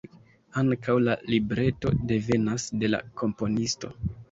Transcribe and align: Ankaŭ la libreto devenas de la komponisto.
Ankaŭ 0.61 0.95
la 1.07 1.17
libreto 1.33 1.93
devenas 2.13 2.69
de 2.83 2.93
la 2.95 3.05
komponisto. 3.23 3.97